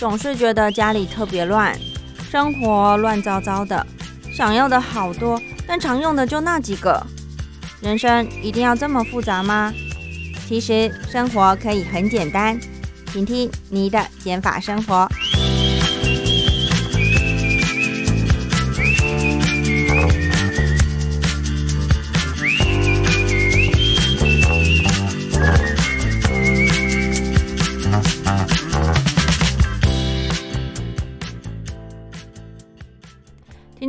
[0.00, 1.78] 总是觉得家里特别乱，
[2.30, 3.86] 生活乱糟糟的，
[4.32, 7.06] 想要的好多，但常用的就那几个。
[7.82, 9.70] 人生一定要这么复杂吗？
[10.48, 12.58] 其实生活可以很简单，
[13.12, 15.06] 请听你的减法生活。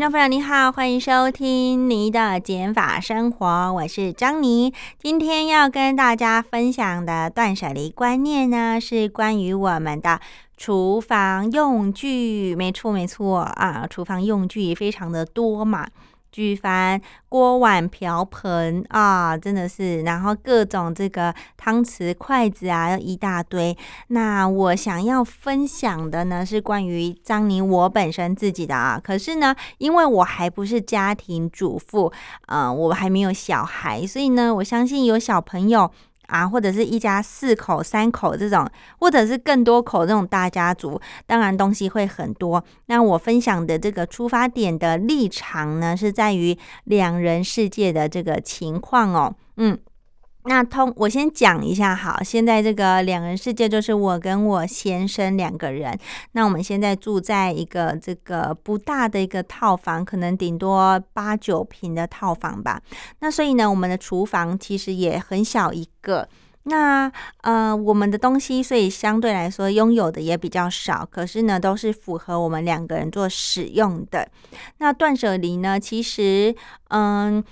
[0.02, 4.74] 众朋友你好，欢迎收听你的减法生活，我是张妮。
[4.98, 10.20] 今天要跟大家分享的断舍离观念呢，是关于我们的
[10.58, 12.55] 厨房用具。
[12.55, 15.88] 没错，没错啊，厨房用具非常的多嘛。
[16.31, 23.77] 举凡锅碗瓢盆啊，真的是，然后各种这个汤匙、筷子啊，一大堆。
[24.07, 28.99] 那我想要分享的呢，是关于张妮我本身自己的啊。
[29.04, 32.12] 可是呢，因为我还不是家庭主妇，
[32.48, 35.91] 嗯，我还没有小孩，所以呢，我相信有小朋友。
[36.32, 38.65] 啊，或者是一家四口、三口这种，
[38.99, 42.63] 或者是更多口这种大家族，当然东西会很多。
[42.85, 49.77] 那我分享的这个出发点的立场呢，是在于两人世界的这个情况哦，嗯。
[50.45, 52.20] 那通，我先讲一下好。
[52.23, 55.95] 现在这个两人世界就是我跟我先生两个人。
[56.31, 62.81] 那我们现在住在一个这个不大的一个套房，可能顶多八九平的套房吧。
[63.19, 66.28] 那所以呢，我们的厨房其实也很小一个。
[66.63, 74.28] 那呃，我们的东西所以相对来说拥有的也比较少，可是呢，都是符合我们两个人做使用的。
[74.79, 76.56] 那断舍离呢，其实
[76.88, 77.44] 嗯。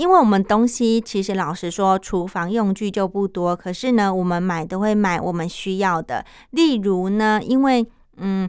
[0.00, 6.24] 因为我们东西其实老实说，厨房用具就不多，可是呢，我们买都会买我们需要的。
[6.52, 8.48] 例如呢，因为嗯。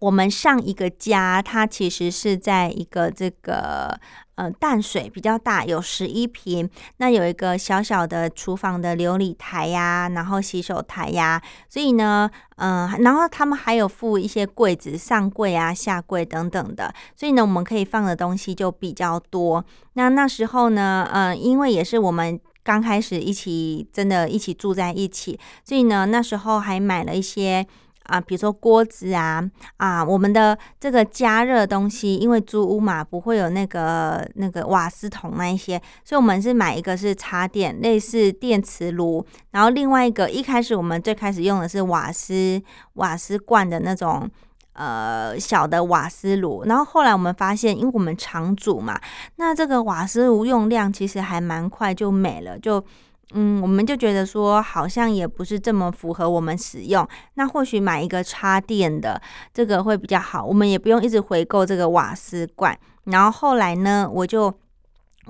[0.00, 4.00] 我们上一个家，它其实是在一个这个
[4.36, 6.68] 呃淡水比较大，有十一平。
[6.96, 11.40] 那有一个小小的厨房的琉璃台呀，然后洗手台呀。
[11.68, 16.92] 所以呢，嗯，然后他们还有附一些柜子，上柜啊、下柜等等的。
[17.14, 19.62] 所以呢，我们可以放的东西就比较多。
[19.92, 27.66] 那那时候呢，嗯，因为也是我们刚开始一起真的一起住在一起，所以呢，那时候还买了一些。
[28.04, 29.42] 啊，比如说锅子啊，
[29.76, 42.60] 啊，我们的这个加热东西，因为租屋嘛，不会有那个那个瓦斯桶那一些，所以我们是买一个是插电，类似电磁炉，然后另外一个一开始我们最开始用的是瓦斯
[42.94, 44.28] 瓦斯罐的那种
[44.72, 49.00] 呃小的瓦斯炉，然后后来我们发现，因为我们常煮嘛，
[49.36, 52.84] 那这个瓦斯炉用量其实还蛮快就没了，就。
[53.32, 59.20] 嗯，我们就觉得说好像也不是这么符合我们使用，那或许买一个插电的
[59.52, 62.78] 这个会比较好，我们也不用一直回购这个瓦斯罐。
[63.04, 64.54] 然后后来呢，我就。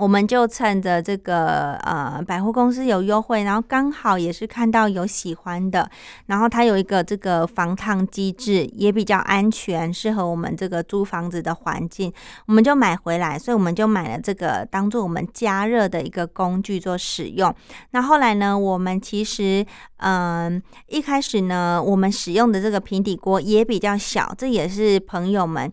[0.01, 5.91] 我们就趁着这个呃百货公司有优惠，然后刚好也是看到有喜欢的，
[6.25, 12.11] 然后它有一个这个防烫机制，也比较安全，适合我们这个租房子的环境，
[12.47, 17.55] 我们就买回来，所以我们就买了这个当做我们加热的一个工具做使用。
[17.91, 19.67] 那后来呢，我们其实
[19.99, 25.71] 嗯一开始呢，我们使用的这个平底锅也比较小，这也是朋友们。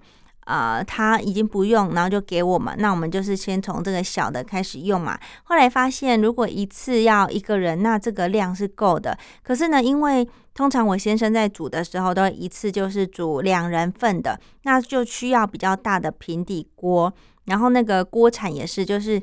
[0.48, 2.74] 呃，他已经不用，然后就给我们。
[2.80, 5.20] 那我们就是先从这个小的开始用嘛。
[5.44, 9.18] 后来发现，如果一次要一个人，那这个量是够的。
[9.44, 17.14] 可是呢，因为通常我先生在煮的时候，都一次就是煮两人份的，那就需要比较大的平底锅。
[17.44, 19.22] 然后那个锅铲也是，就是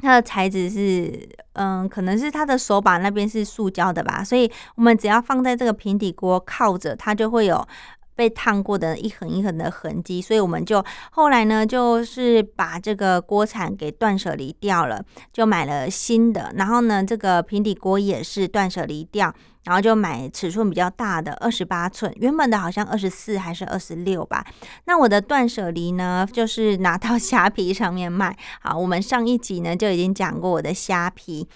[0.00, 4.22] 它的材质是，嗯，可能是它的手把那边是塑胶的吧。
[4.22, 7.66] 所以我们只要放在这个平底锅靠着，它就会有。
[8.16, 16.50] 被烫过的一横一横的痕迹，所以我们就后来呢，就是把这个锅铲给断舍离掉了，就买了新的。
[16.56, 19.32] 然后呢，这个平底锅也是断舍离掉，
[19.64, 24.44] 然后就买尺寸比较大的二十八寸，原本的好像二十四还是二十六吧。
[24.86, 28.34] 那我的断舍离呢，就是拿到虾皮上面卖。
[28.60, 31.46] 好，我们上一集呢就已经讲过我的虾皮。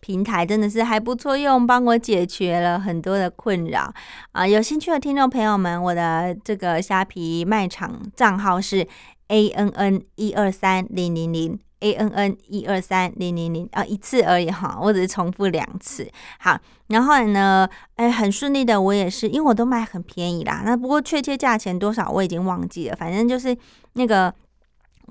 [0.00, 3.92] 平台真的是还不错用，帮我解决了很多的困扰
[4.32, 4.46] 啊！
[4.46, 8.86] 有兴趣的听众朋友们，我的这个虾皮卖场账号是
[9.28, 16.10] a n n 一二三零零零 a n n 一二三零零零啊，一次而已哈，我只是重复两次。
[16.38, 16.58] 好，
[16.88, 20.62] 然后呢，哎，很顺利的，我也是，因为我都卖很便宜啦。
[20.64, 23.56] 那不过确切价钱多少我已经忘记了，反正就是
[23.92, 24.34] 那个。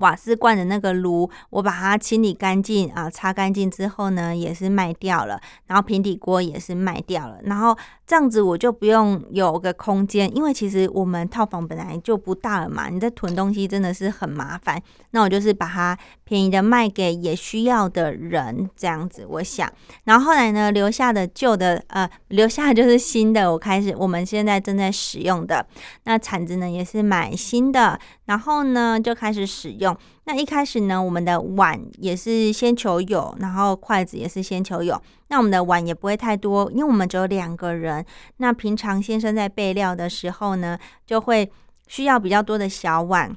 [0.00, 5.40] 瓦斯罐的那个炉，我把它清理干净啊，擦干净之后呢，也是卖掉了。
[5.66, 7.38] 然后平底锅也是卖掉了。
[7.44, 7.76] 然后
[8.06, 14.82] 这样子我就不用有个空间，因为其实我们套房本来就不大了嘛，你在囤东西真的是很麻烦。
[15.12, 19.70] 那我就是把它便宜的卖给也需要的人，这样子我想。
[20.04, 25.66] 然后后来呢，留下的旧的呃，留下的就是新的，我开始我们现在正在使用的。
[26.04, 29.89] 那铲子呢也是买新的，然后呢就开始使用。
[30.24, 35.00] 那一开始呢，我们的碗也是先求有，然后筷子也是先求有。
[35.28, 38.04] 那我们的碗也不会太多，因为我们只有两个人。
[38.38, 41.50] 那平常先生在备料的时候呢，就会
[41.86, 43.36] 需要比较多的小碗。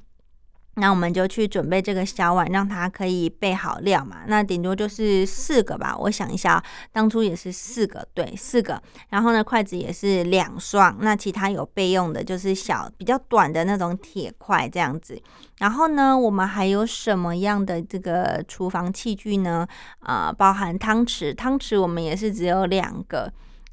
[0.75, 4.21] 那我们就去准备这个小碗，让它可以备好料嘛。
[4.25, 8.81] 那顶多就是四个吧，我想一下，当初也是四个，对，四个。
[9.09, 10.97] 然后呢，筷子也是两双。
[11.01, 15.21] 那其他有备用的，就是小比较短的那种铁筷这样子。
[15.59, 19.67] 然后呢，我们还有什么样的这个厨房器具呢？
[19.99, 23.31] 啊，包含汤匙，汤匙我们也是只有两个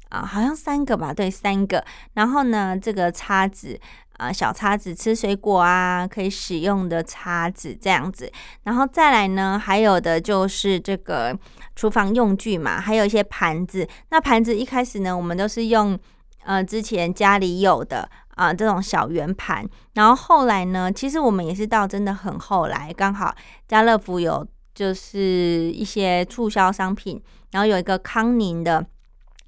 [0.09, 1.83] 啊，好像三个吧，对，三个。
[2.13, 3.79] 然后呢，这个叉子。
[4.21, 8.31] 啊，小叉子吃水果啊，可以使用的叉子这样子，
[8.65, 11.35] 然后再来呢，还有的就是这个
[11.75, 13.87] 厨房用具嘛，还有一些盘子。
[14.11, 15.97] 那盘子一开始呢，我们都是用
[16.43, 23.33] 呃之前家里有的啊这种小圆盘，然后后来呢，其实我们也是到真的很后来，刚好
[23.67, 24.45] 家乐福有
[24.75, 27.19] 就是一些促销商品，
[27.53, 28.85] 然后有一个康宁的。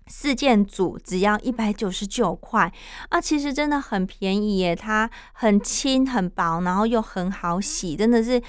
[0.08, 2.72] 四件组只要一百九十九块
[3.10, 4.76] 啊，其实真的很便宜耶！
[4.76, 8.42] 它很轻很薄，然后又很好洗，真的是。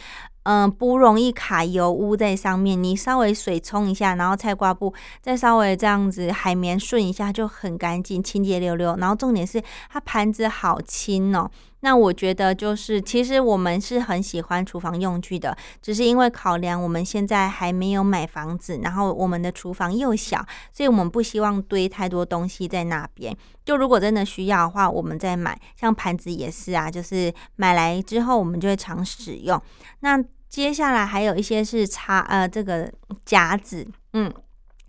[0.46, 2.82] 嗯，不容易卡油污在上面。
[2.82, 4.92] 你稍微水冲一下，然后菜瓜布
[5.22, 8.94] 再稍微这样子海绵顺一下，就很干净，清洁溜溜。
[8.96, 9.58] 然后重点是
[9.88, 11.50] 它盘子好轻哦。
[11.84, 20.42] 那我觉得就是，其实我们是很喜欢厨房用具的，只是因为考量我们现在还没有买房子，然后我们的厨房又小，
[20.72, 23.36] 所以我们不希望堆太多东西在那边。
[23.66, 25.60] 就如果真的需要的话，我们再买。
[25.78, 29.60] 像盘子也是啊，就是买来之后我们就会常使用。
[30.00, 32.90] 那接下来还有一些是插呃这个
[33.26, 34.32] 夹子，嗯，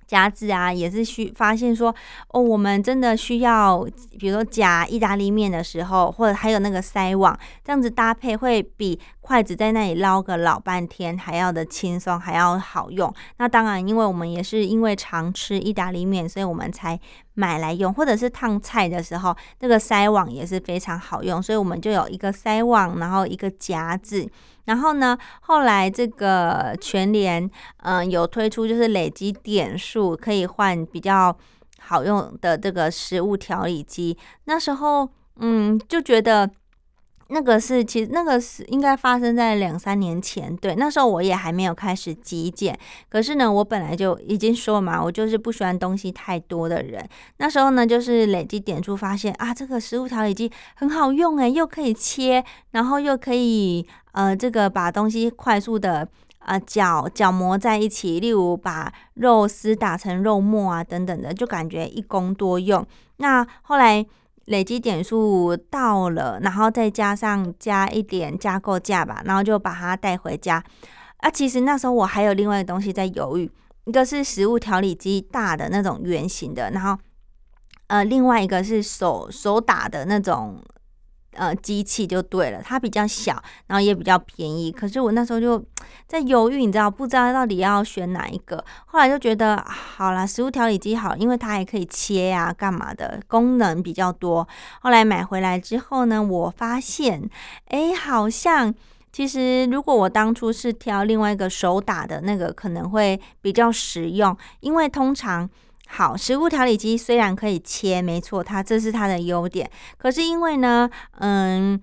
[0.08, 1.94] 夹子啊也是需发现说
[2.30, 3.86] 哦，我们真的需要，
[4.20, 13.12] 比如说夹意大利面的时候，或者还有那个筛网，这样子搭配会比筷子在那里捞个老半天还要的轻松，还要好用。
[13.38, 17.00] 那当然，因为我们也是因为常吃意大利面，所以我们才
[17.34, 24.30] 买来用，或者是烫菜的时候，那个筛网也是非常好用，所以我们就有一个筛网，然后一个夹子。
[24.66, 31.36] 然后呢，后来这个全联，嗯，有推出就是累积点数可以换比较
[31.80, 34.16] 好用的这个食物调理机。
[34.44, 36.48] 那时候，嗯，就觉得。
[37.30, 42.78] 那个是，其实那个是应该发生在两三年前，对，那时候我也还没有开始极简。
[43.10, 47.04] 可是呢，我本来就已经说嘛，我就是不喜欢东西太多的人。
[47.38, 56.08] 那时候呢，就是累积点出发现啊，这个食物调理机很好用诶，又可以切，然后又可以呃，这个把东西快速的
[56.38, 62.86] 啊搅搅磨在一起，例如把肉丝打成肉末啊等等的，就感觉一工多用。
[63.18, 64.06] 那后来。
[64.46, 70.64] 累积点数到了，然后再加上加一点加购价吧，然后就把它带回家。
[71.18, 73.52] 啊，其实那时候我还有另外的东西在犹豫，
[73.86, 76.98] 一个是食物调理机大的那种圆形的，然后
[77.88, 80.62] 呃，另外一个是手手打的那种。
[81.36, 84.72] 呃，机器就对了，它比较小，然后也比较便宜。
[84.72, 85.64] 可是我那时候就
[86.08, 88.64] 在犹豫，你知道，不知道到底要选哪一个。
[88.86, 94.48] 后来就觉得好啦，食物调理机好，因为它还可以切呀，干嘛的，功能比较多。
[94.82, 97.30] 后来买回来之后呢，我发现，
[97.68, 98.74] 哎，好像
[99.12, 105.50] 其实如果我当初是挑另外一个手打的那个，可能会比较实用，因为通常。
[105.88, 109.70] 好，食物调理机虽然可以切，没错，它这是它的优点。
[109.98, 110.90] 可是因为呢，
[111.20, 111.82] 嗯。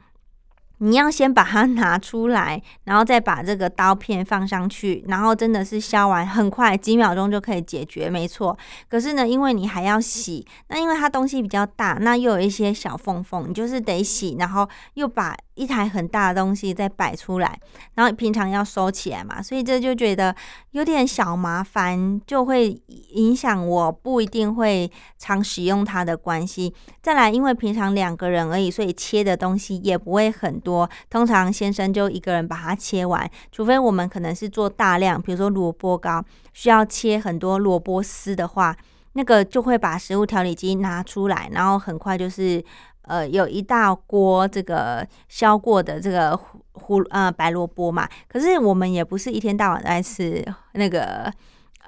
[0.84, 8.58] 你要先把它 拿出来，然后再把这个刀片放上去，然后真的是削完很快，几秒钟就可以解决，没错。
[8.88, 17.58] 可是呢，因为你还要洗，那因为它东西比较大，那又有一些小缝缝，你就是得洗，然后又把一台很大的东西再摆出来，
[17.94, 20.34] 然后平常要收起来嘛，所以这就觉得
[20.70, 22.70] 有点小麻烦，就会
[23.10, 26.74] 影响我不一定会常使用它的关系。
[27.02, 30.88] 再来，因为平常两个人而已，所以切的东西也不会很多。
[31.10, 38.74] 通常先生就一个人把它切完，除非我们可能是做大量，比如说萝卜糕需要切很多萝卜丝的话，
[39.12, 42.64] 那个就会把食物调理机拿出来，然后很快就是
[43.02, 51.32] 呃有一大锅这个削过的这个胡胡呃白萝卜嘛，可是我们也不是一天到晚在吃那个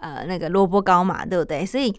[0.00, 1.66] 呃那个萝卜糕嘛，对不对？
[1.66, 1.94] 所以。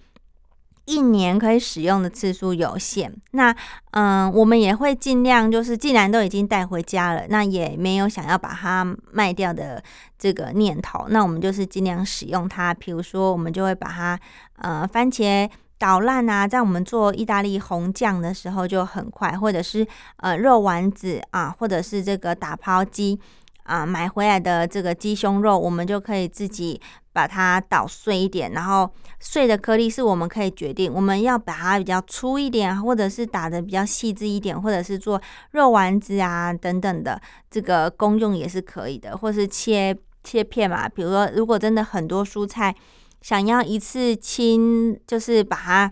[0.88, 3.52] 一年可以使用的次数有限，那
[3.90, 9.84] 嗯，我们也会尽量，就是既然都已经带回家了，那也没有想要把它卖掉的
[10.20, 12.72] 这个念头，那我们就是尽量使用它。
[12.72, 14.20] 比如说，我们就会把它
[14.58, 19.86] 呃番茄捣烂啊，在我们做意大利红酱的时候就很快，或者是
[20.18, 23.20] 呃肉丸子啊，或者是这个打抛鸡。
[23.66, 26.80] 啊，买回来的这个鸡胸肉，我们就可以自己
[27.12, 28.88] 把它捣碎一点，然后
[29.20, 35.20] 碎的颗粒是我们可以决定，我们要把它比较粗一点，或者是打的比较细致一点，或者是做
[35.54, 40.88] 肉丸子啊等等的，这个功用也是可以的，或是切切片嘛。
[40.88, 42.76] 比如说，如果真的很多蔬菜，
[43.26, 45.92] 想要一次清，就是把它。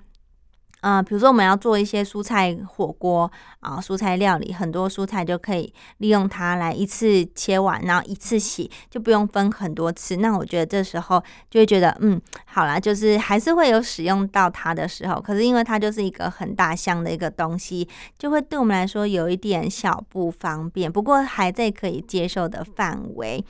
[0.81, 10.17] 嗯，比如说我们要做一些蔬菜火锅啊，蔬菜料理，很多蔬菜就可以利用它来一次切完，然后一次洗，就不用分很多次。
[10.17, 15.19] 那我觉得这时候就会觉得，嗯，好啦，就是还是会有使用到它的时候。
[15.19, 17.87] 可是因为它就是一个很大箱的一个东西，
[18.19, 20.91] 就会对我们来说有一点小不方便。
[20.91, 23.43] 不过还在可以接受的范围。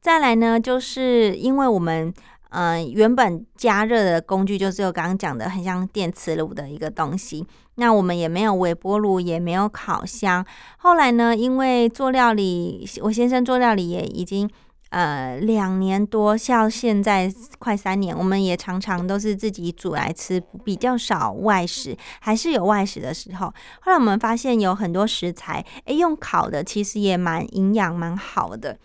[0.00, 2.14] 再来呢，就是因为我们。
[2.54, 7.44] 嗯，原本加热的工具就只有刚刚讲的很像电磁炉的一个东西。
[7.74, 10.46] 那我们也没有微波炉，也没有烤箱。
[10.78, 14.48] 后来呢，因为做料理，我先生做料理也已经
[14.90, 23.52] 呃两年多，像现在快三年，我们也常常都是自己煮来吃，比较少外食，还是有外食的时候。
[23.80, 28.78] 后来我们发现有很多食材，诶，用烤的其实也蛮营养、蛮好的。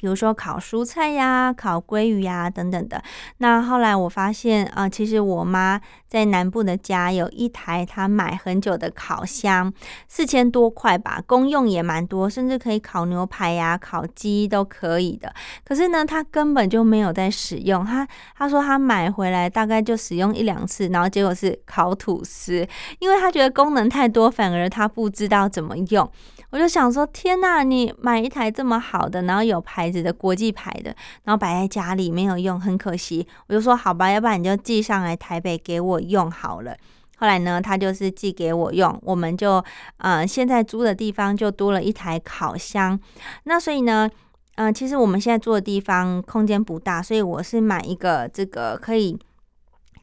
[0.00, 3.02] 比如说烤蔬菜呀、烤鲑鱼呀等等的。
[3.36, 5.78] 那后来我发现啊，其实我妈
[6.08, 9.70] 在南部的家有一台她买很久的烤箱，
[10.08, 15.30] 四千多块吧，功用也蛮多，甚至可以烤牛排呀、烤鸡都可以的。
[15.62, 17.84] 可是呢，她根本就没有在使用。
[17.84, 22.66] 她她说她买回来大概就使用一两次，然后结果是烤吐司，
[23.00, 26.10] 因为她觉得功能太多，反而她不知道怎么用。
[26.50, 33.26] 我就想说，天呐，你买一台这么好的，然后有牌子的国际牌的，然后摆在家里没有用，很可惜。
[33.46, 36.76] 我就说好吧，要不然你就寄上来台北给我用好了。
[37.18, 39.64] 后来呢，他就是寄给我用，我们就
[39.98, 42.98] 呃现在租的地方就多了一台烤箱。
[43.44, 44.10] 那所以呢，
[44.56, 49.18] 嗯，其实我们现在住的地方空间不大，所以我是买一个这个可以。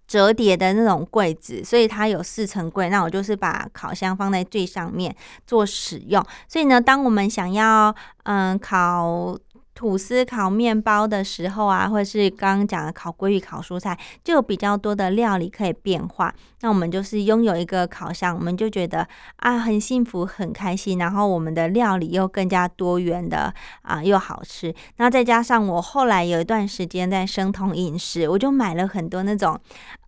[0.08, 2.90] 折叠的那种柜子，所以它有四层柜。
[2.90, 6.26] 那我就是把烤箱放在最上面做使用。
[6.48, 9.38] 所以呢，当我们想要嗯烤。
[9.78, 16.34] 吐司烤面包的时候啊，或者是刚刚讲的烤鲑鱼、烤蔬菜，就有比较多的料理可以变化。
[16.62, 20.98] 那我们就是拥有一个烤箱，我们就觉得啊很幸福、很开心。
[20.98, 23.54] 然后我们的料理又更加多元的
[23.84, 24.74] 啊，又好吃。
[24.96, 29.56] 那再加上我后来有一段时间在生酮饮食，我就买了很多那种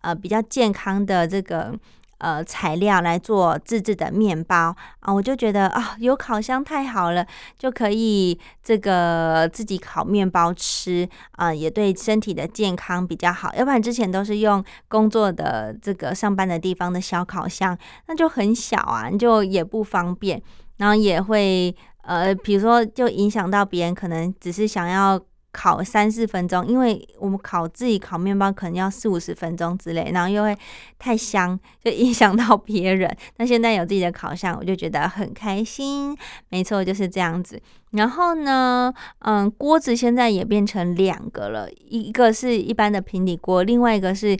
[0.00, 1.72] 呃比较健康的这个。
[2.20, 7.26] 呃，材料来做自制的面包啊，我就觉得啊，有烤箱太好了，
[7.58, 13.50] 就可以这个自己烤面包吃啊，也对身体的健康比较好。
[13.56, 20.40] 要不然之前都是用工作的这个上班的地方的小烤箱，那就很小啊，就也不方便，
[20.76, 25.18] 然后也会呃，比如说就影响到别人，可能只是想要。
[25.52, 30.56] 烤三四分钟，因为我们烤自己烤面包可能要四五十分钟之类，然后又会
[30.98, 33.16] 太香，就影响到别人。
[33.36, 36.16] 那现在有自己的烤箱，我就觉得很开心。
[36.50, 37.60] 没错，就是这样子。
[37.90, 44.38] 然后呢，嗯，锅子现在也变成两个了，一个是一般的平底锅，另外一个是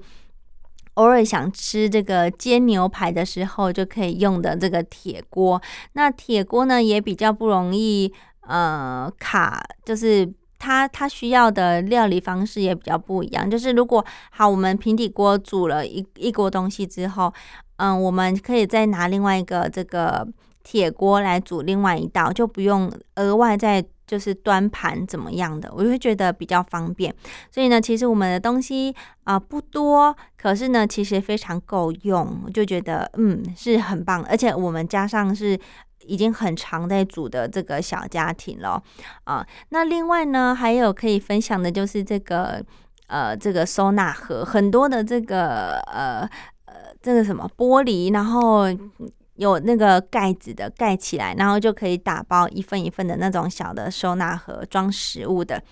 [0.94, 5.60] 偶尔想吃这个煎牛排的时候就可以用的这个铁锅。
[5.94, 8.12] 那铁锅呢也比较不容易
[8.42, 10.32] 呃卡，就是。
[10.60, 17.32] 它它需要的料理方式也比较不一样，就是如果好，我们平底锅煮了一一锅东西之后，
[17.78, 20.28] 嗯，我们可以再拿另外一个这个
[20.62, 27.14] 铁锅来煮另外一道，就不用额外再就是端盘怎么样的，我就会觉得比较方便。
[27.50, 35.58] 所以呢，其实我们的东西啊不多，可是呢，其实非常够用，我就觉得嗯是很棒，而且我们加上是。
[36.10, 38.82] 已经很常在煮的这个小家庭了
[39.22, 42.60] 啊，那另外呢，还有可以分享的就是这个
[43.06, 46.28] 呃，这个收纳盒，很多的这个呃
[46.64, 48.64] 呃，这个什么玻璃，然后
[49.36, 55.62] 有那个盖子的盖起来，然后就可以打包一份一份的那种小的收纳盒装食物的。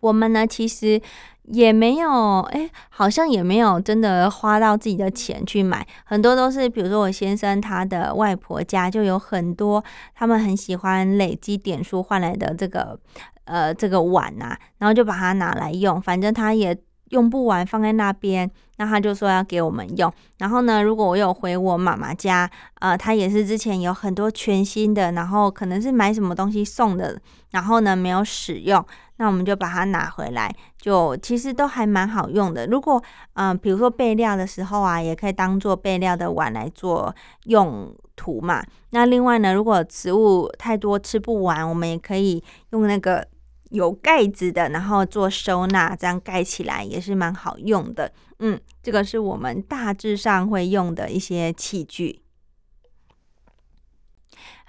[0.00, 1.00] 我们呢，其实
[1.44, 12.98] 也没有，哎，好像也没有真的花到自己的钱去买，很多都是，比如说我先生他的外婆家就有很多，他们很喜欢累积点数换来的这个，
[13.44, 16.76] 呃，这个碗呐，然后就把它拿来用，反正他也。
[17.10, 20.12] 用不完放在那边，那他就说要给我们用。
[20.38, 22.50] 然后呢，如果我有回我妈妈家，
[22.80, 28.84] 呃，他也是之前有很多全新的，然后可能是买什么东西送的，然后呢没有使用，
[29.16, 32.66] 那我们就把它拿回来，就其实都还蛮好用的。
[32.66, 33.02] 如果
[33.34, 37.14] 嗯，比如说备料的时候啊，也可以当做备料的碗来做
[37.44, 38.64] 用途嘛。
[38.90, 43.26] 那另外呢，如果食物太多吃不完，我们也可以用那个。
[43.70, 48.12] 有盖子的，然后做收纳，这样盖起来也是蛮好用的。
[48.38, 52.22] 嗯，这个是我们大致上会用的一些器具。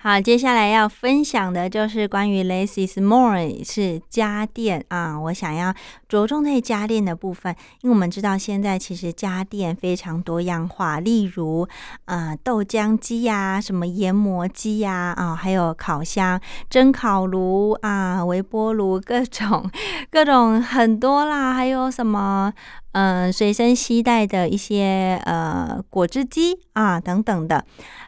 [0.03, 5.71] 好，接下来要分享的就是关于 less is more 是家电啊，我想要
[6.09, 11.67] 着重在家电的部分，因为我们知道现在其实家电非常多样化，例如
[12.05, 19.69] 呃豆浆机呀，什么研磨机呀，啊，还有烤箱、蒸烤炉啊、微波炉，各种
[20.09, 22.51] 各种很多啦，还有什么
[22.93, 27.63] 嗯随身携带的一些呃果汁机啊等等的，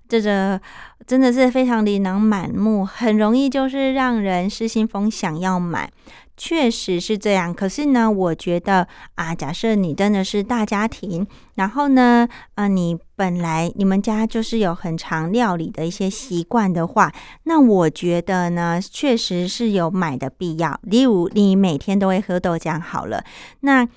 [0.10, 0.60] 这个。
[1.06, 5.92] 真的是非常琳琅满目，很容易就是让人失心疯想要买，
[6.38, 7.54] 确实是这样。
[7.54, 17.12] 可是呢，我觉得啊，假设你真的是大家庭，然后呢，啊，你本来你们家就是有很常料理的一些习惯的话，
[17.44, 20.80] 那我觉得呢，确实是有买的必要。
[20.84, 23.24] 例如，你每天都会喝豆浆，好了，
[23.62, 23.88] 那。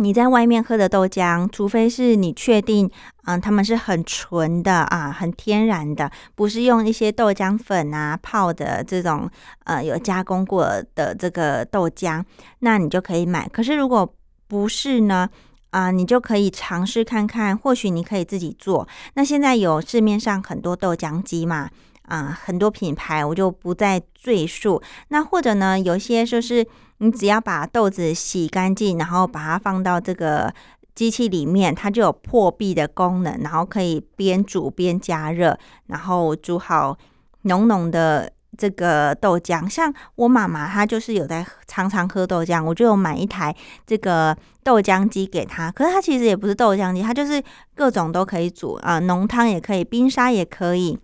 [0.00, 2.90] 你在外面喝的豆浆，除非是你确定，
[3.26, 9.28] 嗯，他们是很纯的啊，很天然的，不是用一些豆浆粉啊泡的这种，
[9.64, 12.24] 呃，有加工过的这个豆浆，
[12.60, 13.46] 那你就可以买。
[13.48, 14.10] 可是如果
[14.48, 15.28] 不是呢，
[15.68, 18.88] 啊，你就可以尝试看看，或许你可以自己做。
[19.14, 21.68] 那现在有市面上很多豆浆机嘛。
[22.10, 24.82] 啊，很多品牌我就不再赘述。
[25.08, 26.66] 那或者呢，有些就是
[26.98, 30.52] 你只要把豆子洗干净，然后把它放到这个
[30.94, 36.98] 机器里面，它就有破壁的功能，然后可以边煮边加热，然后煮好
[37.42, 39.68] 浓浓的这个豆浆。
[39.68, 43.54] 像我妈妈，她就是有在常常喝豆浆，我就有买一台
[43.86, 45.70] 这个豆浆机给她。
[45.70, 47.40] 可是它其实也不是豆浆机，它就是
[47.74, 50.98] 各种都可以煮啊，浓汤也可以，冰沙也可以。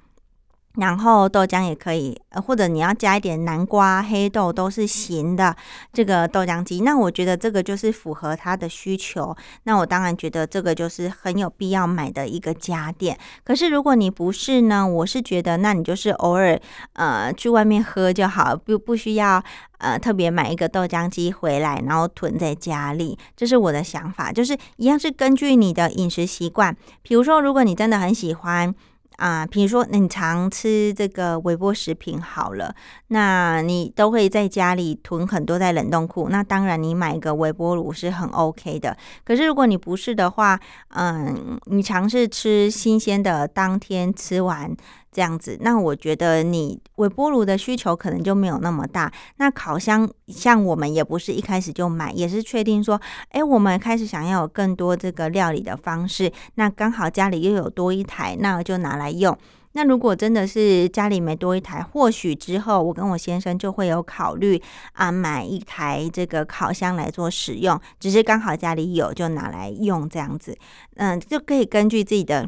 [0.77, 5.57] 然后豆浆也可以，或者你要加一点南瓜、黑豆都是行的。
[5.93, 9.35] 这个豆浆机，那我觉得这个就是符合他的需求。
[9.65, 13.19] 那我当然觉得这个就是很有必要买的一个家电。
[13.43, 16.61] 可是如果你不是呢，我是觉得那你就是偶尔
[16.93, 19.43] 呃去外面喝就好，不不需要
[19.79, 23.19] 呃特别买一个豆浆机回来，然后囤在家里。
[23.35, 26.77] 这是我的想法，就是一样是根据你的饮食习惯。
[27.03, 28.75] 比如说，如果你真的很喜欢。
[29.17, 32.75] 啊，比如说你常吃这个微波食品好了，
[33.09, 36.29] 那你都会在家里囤很多在冷冻库。
[36.29, 38.97] 那当然，你买一个微波炉是很 OK 的。
[39.25, 44.75] 可是如果你不是的话，嗯，你尝试吃新鲜的，当天吃完。
[45.17, 49.11] 这样子，那我觉得你微波炉的需求可能就没有那么大。
[49.39, 53.01] 那烤箱像我们也不是一开始就买，也是确定说，
[53.31, 59.35] 哎，我们开始想要有更多这个料理的方式，那刚好家里又有多一台，那就拿来用。
[59.73, 64.61] 那如果真的是家里没多一台，或许之后我跟我先生就会有考虑
[64.93, 67.81] 啊，买一台这个烤箱来做使用。
[67.99, 70.55] 只是刚好家里有，就拿来用这样子，
[70.97, 72.47] 嗯，就可以根据自己的。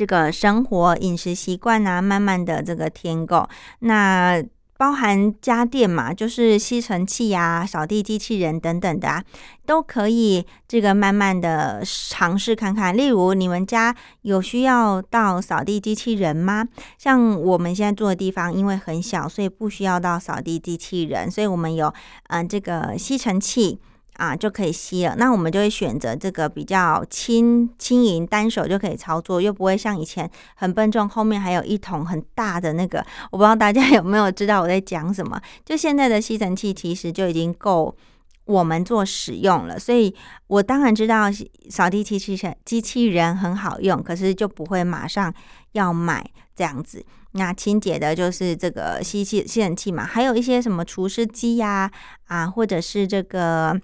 [0.00, 3.46] 这个生活饮食习惯啊，慢慢的这个添购，
[3.80, 4.42] 那
[4.78, 9.22] 包含家电嘛，就是吸尘器啊、扫地机器人等等的啊，
[9.66, 12.96] 都可以这个慢慢的尝试看看。
[12.96, 16.66] 例如，你们家有需要到扫地机器人吗？
[16.96, 21.92] 像我们现在住的地方，因为很小，所以不需要到扫地机器人，所以我们有
[22.28, 23.78] 嗯这个吸尘器。
[24.20, 25.14] 啊，就可以吸了。
[25.16, 33.02] 那我们就会选择这个比较轻轻盈，单手就可以操作，又不会像以前很笨重，后面还有一桶很大的那个。
[33.30, 35.40] 我不知道大家有没有知道我在讲什么？
[35.64, 37.96] 就现在的吸尘器其实就已经够
[38.44, 39.78] 我们做使用了。
[39.78, 40.14] 所以
[40.48, 41.30] 我当然知道
[41.70, 45.32] 扫地机器人机器人很好用，可是就不会马上
[45.72, 46.22] 要买
[46.54, 47.02] 这样子。
[47.32, 51.90] 那清洁的就是这个吸气吸尘器嘛，还有一些什么除湿机呀，
[52.26, 53.80] 啊，或者是这个。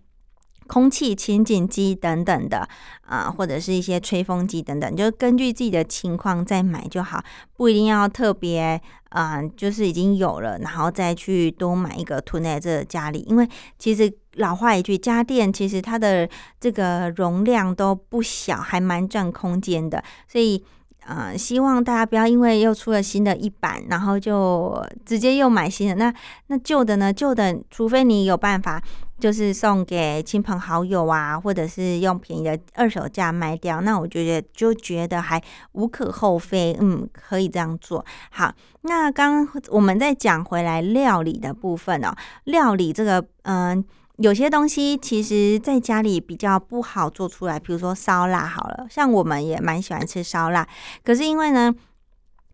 [0.66, 2.68] 空气清净机等等的
[3.02, 7.22] 啊，或者是一些吹风机等等，就根据自己的情况再买就好，
[7.56, 13.24] 不一定要特别啊，就是已经有了，然后再去多买一个囤在这家里。
[13.28, 13.48] 因为
[13.78, 16.28] 其实老话一句，家电其实它的
[16.60, 20.64] 这个容量都不小，还蛮占空间的，所以。
[21.06, 25.94] 呃，希望大家不要因为又出了新的一版，然后就直接又买新的。
[25.94, 26.12] 那
[26.48, 27.12] 那旧的呢？
[27.12, 28.82] 旧的，除非你有办法，
[29.18, 33.80] 就是送给亲朋好友啊，或者是用便宜的二手价卖掉。
[33.80, 35.40] 那我觉得就觉得还
[35.72, 38.04] 无可厚非，嗯，可以这样做。
[38.30, 42.12] 好，那刚我们再讲回来料理的部分哦，
[42.44, 43.84] 料理这个，嗯。
[44.18, 50.66] 有些东西其实在家里比较不好做出来，比如说烧腊好了，像我们也蛮喜欢吃烧腊，
[51.04, 51.74] 可是因为呢，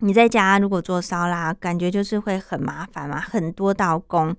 [0.01, 4.35] 你在家如果做烧腊，感觉就是会很麻烦嘛，很多道工，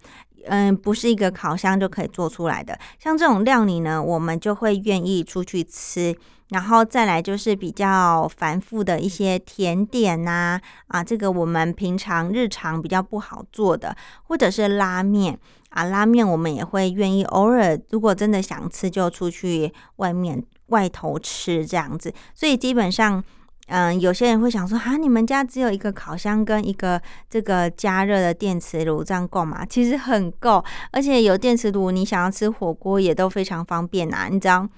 [0.48, 2.78] 嗯，不是一个烤箱就可以做出来的。
[3.00, 6.14] 像这种料理呢，我们就会愿意出去吃，
[6.54, 15.38] 然后再来就是比较繁复的一些甜点呐，啊，这个我们平常日常比较不好做的，或者是拉面。
[15.70, 22.14] 啊，拉面我们也会愿意偶尔，如果真的想吃，就出去外面外头吃这样子。
[22.36, 23.24] 所以基本上，
[23.66, 29.66] 嗯，有些人会想说，啊，你们家只有一个烤箱跟一个这个加热的电磁炉，这样够吗？
[29.66, 34.28] 其实很够，而且有电磁炉，你想要吃火锅也都非常方便呐。
[34.30, 34.70] 你知道。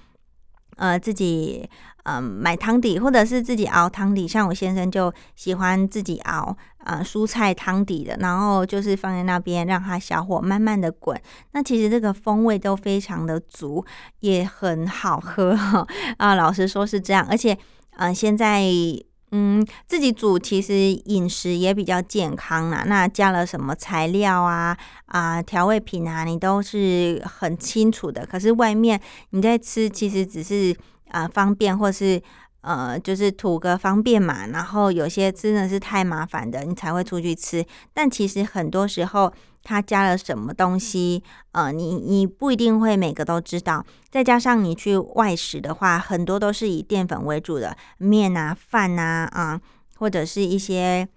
[0.76, 1.68] 呃，自己
[2.04, 4.26] 嗯买汤底，或者是自己熬汤底。
[4.26, 11.20] 像我先生就喜欢自己熬啊蔬菜汤底的，然后就是放在那边让它小火慢慢的滚。
[11.52, 13.84] 那其实这个风味都非常的足，
[14.20, 15.86] 也很好喝哈
[16.18, 16.34] 啊。
[16.34, 17.58] 老实说是这样，而且
[17.96, 18.64] 嗯现在。
[19.32, 20.74] 嗯，自己煮其实
[21.06, 22.84] 饮食也比较健康啦。
[22.86, 28.24] 那加了什么材料啊啊调味品啊，你都是很清楚的。
[28.24, 30.76] 可是外面你在吃，其实只是
[31.10, 32.22] 啊方便，或是。
[32.62, 37.64] 呃，就是图个方便嘛，然后有些真的是太麻烦的，你才会出去吃。
[37.94, 43.84] 但其实很多时候，它加了什么东西，呃，你你不一定会每个都知道。
[44.10, 49.60] 再加上你去外食的话，很多都是以淀粉为主的面啊、饭啊啊，
[49.98, 51.08] 或者是一些。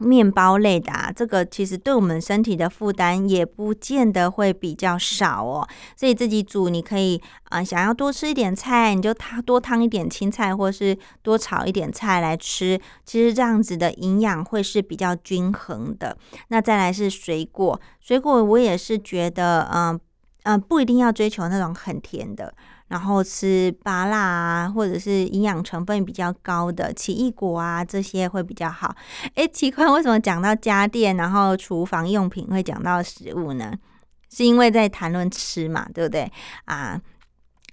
[0.00, 5.66] 面包类的，啊，这个其实对我们身体的负担也不见得会比较少哦。
[5.96, 12.80] 所以自己煮，你可以啊，想要多吃一点菜，你就烫多烫一点青菜，或是多炒一点菜来吃。
[13.04, 16.16] 其实这样子的营养会是比较均衡的。
[16.48, 19.98] 那再来是水果，水果我也是觉得，嗯
[20.44, 22.54] 嗯，不一定要追求那种很甜的。
[22.88, 28.94] 然后吃芭辣啊，或者是营养成分比较高的奇异果啊，这些会比较好。
[29.34, 33.72] 诶，奇怪，为什么讲到家电，然后厨房用品会讲到食物呢？
[34.30, 36.30] 是因为在谈论吃嘛，对不对
[36.66, 37.00] 啊？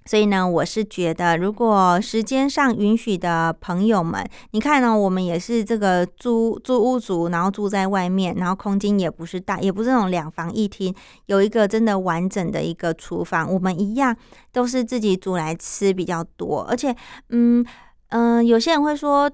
[0.06, 10.94] 所以呢，我是觉得，如果时间上允许的朋友们，你看呢，我们也是这个租租屋族，然后住在外面，然后空间也不是大，也不是那种两房一厅，
[11.26, 14.16] 有一个真的完整的一个厨房，我们一样
[14.52, 16.62] 都是自己煮来吃比较多。
[16.62, 16.94] 而且，
[17.30, 17.66] 嗯
[18.10, 19.28] 嗯，有些人会说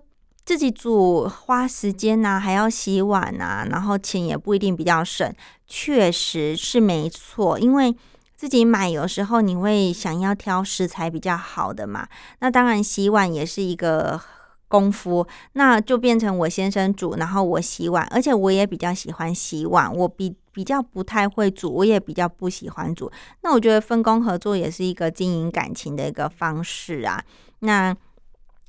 [0.47, 5.31] 自己煮花时间呐，还要洗碗呐，然后钱也不一定比较省，
[5.67, 7.95] 确实是没错，因为。
[8.43, 12.09] 自己买有时候你会想要挑食材比较好的嘛？
[12.41, 14.21] 那当然洗碗也是一个
[14.67, 23.09] 功夫，那就变成我先生煮，然后我洗碗，而且我也比较喜欢洗碗，我比比较不太会煮，我也比较不喜欢煮。
[23.43, 27.23] 那我觉得分工合作也是一个经营感情的一个方式啊。
[27.61, 27.95] 那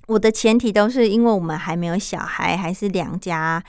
[0.06, 3.64] 我的前提都是因为我们还没有小孩，还是两家。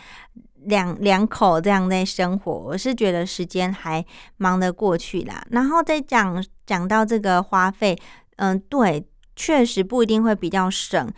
[0.66, 4.04] 两两口这样在生活，我是觉得时间还
[4.36, 5.44] 忙得过去啦。
[5.50, 7.96] 然后再讲讲到这个花费，
[8.36, 11.12] 嗯，对，确实不一定会比较省，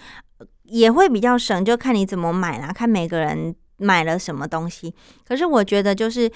[0.64, 4.94] 也会比较省，就看你怎么买啦，看每个人买了什么东西。
[5.26, 6.30] 可是我觉得就是，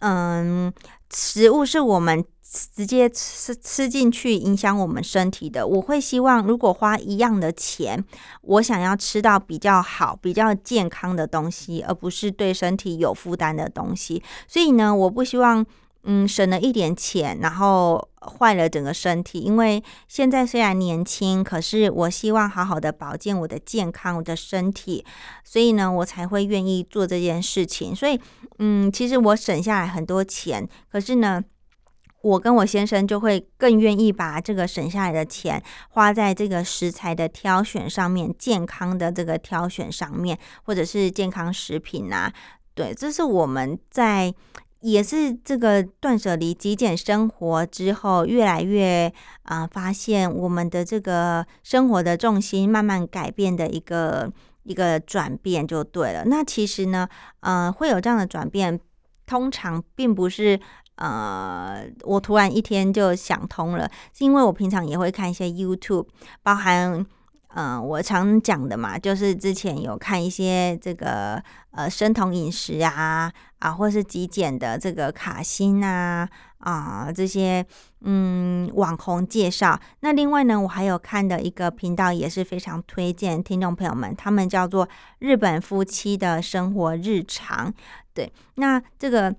[0.00, 0.72] 嗯，
[1.10, 2.24] 食物是我们。
[2.76, 8.02] 直接吃吃进去影响我们身体的，我会希望如果花一样的钱，
[8.42, 14.22] 我想要吃到比较好、比较健康的东西，而不是对身体有负担的东西。
[14.46, 15.66] 所以呢，我不希望
[16.04, 19.40] 嗯省了一点钱，然后坏了整个身体。
[19.40, 25.04] 因为现在虽然年轻，可是我希望好好的保健我的健康、我的身体，
[25.42, 27.96] 所以呢，我才会愿意做这件事情。
[27.96, 28.20] 所以
[28.58, 31.42] 嗯，其实我省下来很多钱，可是呢。
[32.24, 42.32] 我跟我先生就会更愿意把这个省下来的钱花在这个食材的挑选上面，健康的这个挑选上面，或者是健康食品啊。
[42.74, 44.34] 对，这是我们在
[44.80, 54.32] 也是这个断舍离、极简生活之后，越来越啊，发现我们的这个生活的重心慢慢改变的一个
[54.62, 56.24] 一个转变就对了。
[56.24, 57.06] 那其实呢，
[57.40, 58.80] 呃，会有这样的转变，
[59.24, 60.58] 通常并不是
[60.96, 66.06] 呃，我突然一天就想通了，是因为我平常也会看一些 YouTube，
[66.42, 67.04] 包含。
[67.56, 76.28] 嗯，我常讲的嘛，就是之前有看一些这个呃生酮饮食啊啊，或是极简的这个卡欣啊
[76.58, 77.64] 啊这些
[78.00, 79.78] 嗯网红介绍。
[80.00, 84.88] 那另外呢，我还有看的一个频道也是非常推荐听众朋友们，他们叫做
[85.20, 87.72] 日本夫妻的生活日常。
[88.12, 89.32] 对，那这个。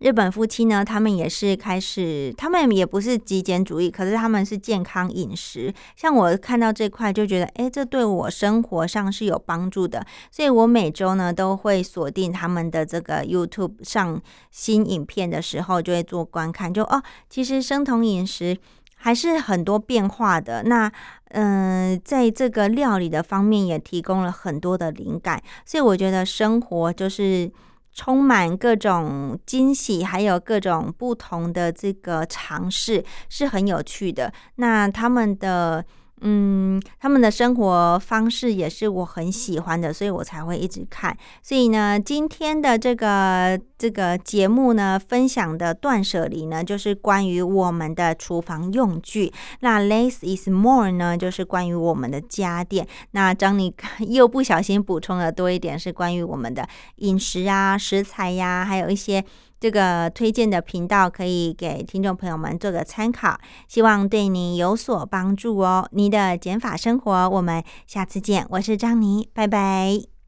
[0.00, 5.70] 日本夫妻呢，他们也是开始，他们也不是极简主义，可是他们是健康饮食。
[5.94, 14.18] 像我看到这块就觉得，哎，这对我生活上是有帮助的，所以我每周呢都会锁定他们的这个 YouTube 上
[14.50, 16.72] 新影片的时候，就会做观看。
[16.72, 18.56] 就哦，其实生酮饮食
[18.96, 20.62] 还是很多变化的。
[20.62, 20.90] 那
[21.32, 27.52] 嗯，在这个料理的方面也提供了很多的灵感，所以我觉得生活就是。
[28.00, 34.32] 充满各种惊喜，还有各种不同的这个尝试，是很有趣的。
[34.54, 35.84] 那他们的。
[36.20, 41.16] 嗯，他们的生活方式也是我很喜欢的，所以我才会一直看。
[41.42, 49.32] 所以呢，今天的这个这个节目呢，分享的断舍离呢，就是关于我们的厨房用具。
[49.60, 52.86] 那 less is more 呢，就是关于我们的家电。
[53.12, 53.74] 那张你
[54.08, 59.24] 又不小心补充了多一点，是关于我们的饮食啊、食材呀，还有一些。
[59.60, 65.86] 这个推荐的频道可以给听众朋友们做个参考，希望对你有所帮助哦。
[65.92, 70.19] 你的减法生活，我们下次见，我是张妮，拜拜。